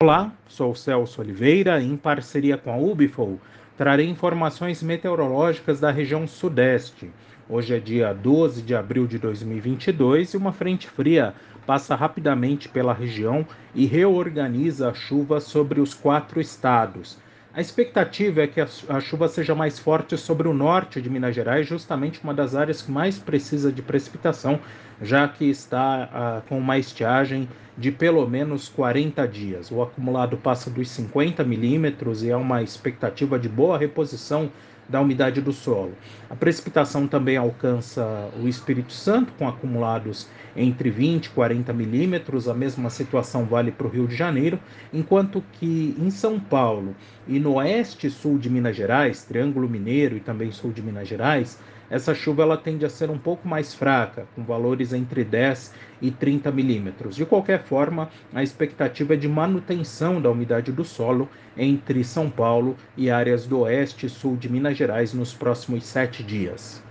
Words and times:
Olá, 0.00 0.32
sou 0.46 0.76
Celso 0.76 1.20
Oliveira, 1.20 1.82
em 1.82 1.96
parceria 1.96 2.56
com 2.56 2.72
a 2.72 2.76
Ubifol, 2.76 3.40
trarei 3.76 4.08
informações 4.08 4.80
meteorológicas 4.80 5.80
da 5.80 5.90
região 5.90 6.24
Sudeste. 6.24 7.10
Hoje 7.48 7.74
é 7.74 7.80
dia 7.80 8.12
12 8.12 8.62
de 8.62 8.76
abril 8.76 9.08
de 9.08 9.18
2022 9.18 10.34
e 10.34 10.36
uma 10.36 10.52
frente 10.52 10.88
fria 10.88 11.34
passa 11.66 11.96
rapidamente 11.96 12.68
pela 12.68 12.94
região 12.94 13.44
e 13.74 13.86
reorganiza 13.86 14.88
a 14.88 14.94
chuva 14.94 15.40
sobre 15.40 15.80
os 15.80 15.94
quatro 15.94 16.40
estados. 16.40 17.18
A 17.58 17.60
expectativa 17.60 18.42
é 18.42 18.46
que 18.46 18.60
a 18.60 19.00
chuva 19.00 19.26
seja 19.26 19.52
mais 19.52 19.80
forte 19.80 20.16
sobre 20.16 20.46
o 20.46 20.54
norte 20.54 21.02
de 21.02 21.10
Minas 21.10 21.34
Gerais, 21.34 21.66
justamente 21.66 22.22
uma 22.22 22.32
das 22.32 22.54
áreas 22.54 22.80
que 22.82 22.88
mais 22.88 23.18
precisa 23.18 23.72
de 23.72 23.82
precipitação, 23.82 24.60
já 25.02 25.26
que 25.26 25.44
está 25.44 26.08
ah, 26.12 26.42
com 26.48 26.56
uma 26.56 26.78
estiagem 26.78 27.48
de 27.76 27.90
pelo 27.90 28.24
menos 28.28 28.68
40 28.68 29.26
dias. 29.26 29.72
O 29.72 29.82
acumulado 29.82 30.36
passa 30.36 30.70
dos 30.70 30.88
50 30.88 31.42
milímetros 31.42 32.22
e 32.22 32.30
é 32.30 32.36
uma 32.36 32.62
expectativa 32.62 33.36
de 33.36 33.48
boa 33.48 33.76
reposição 33.76 34.52
da 34.88 35.00
umidade 35.00 35.40
do 35.40 35.52
solo. 35.52 35.92
A 36.30 36.34
precipitação 36.34 37.06
também 37.06 37.36
alcança 37.36 38.30
o 38.42 38.48
Espírito 38.48 38.92
Santo, 38.92 39.32
com 39.38 39.46
acumulados 39.46 40.28
entre 40.56 40.90
20 40.90 41.26
e 41.26 41.30
40 41.30 41.72
milímetros. 41.72 42.48
A 42.48 42.54
mesma 42.54 42.88
situação 42.88 43.44
vale 43.44 43.70
para 43.70 43.86
o 43.86 43.90
Rio 43.90 44.06
de 44.06 44.16
Janeiro, 44.16 44.58
enquanto 44.92 45.44
que 45.52 45.94
em 45.98 46.10
São 46.10 46.40
Paulo 46.40 46.94
e 47.26 47.38
no 47.38 47.54
oeste 47.54 48.06
e 48.06 48.10
sul 48.10 48.38
de 48.38 48.48
Minas 48.48 48.76
Gerais, 48.76 49.24
Triângulo 49.24 49.68
Mineiro 49.68 50.16
e 50.16 50.20
também 50.20 50.50
sul 50.50 50.72
de 50.72 50.80
Minas 50.80 51.06
Gerais, 51.06 51.58
essa 51.90 52.14
chuva 52.14 52.42
ela 52.42 52.56
tende 52.56 52.84
a 52.84 52.90
ser 52.90 53.10
um 53.10 53.18
pouco 53.18 53.48
mais 53.48 53.74
fraca, 53.74 54.26
com 54.34 54.44
valores 54.44 54.92
entre 54.92 55.24
10 55.24 55.72
e 56.02 56.10
30 56.10 56.50
milímetros. 56.52 57.16
De 57.16 57.24
qualquer 57.24 57.64
forma, 57.64 58.10
a 58.34 58.42
expectativa 58.42 59.14
é 59.14 59.16
de 59.16 59.28
manutenção 59.28 60.20
da 60.20 60.30
umidade 60.30 60.70
do 60.72 60.84
solo 60.84 61.28
entre 61.56 62.04
São 62.04 62.30
Paulo 62.30 62.76
e 62.96 63.10
áreas 63.10 63.46
do 63.46 63.60
oeste 63.60 64.06
e 64.06 64.08
sul 64.08 64.36
de 64.36 64.48
Minas 64.48 64.76
Gerais 64.76 65.12
nos 65.14 65.32
próximos 65.32 65.84
sete 65.84 66.22
dias. 66.22 66.82